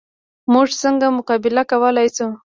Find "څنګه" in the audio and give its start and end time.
0.81-1.07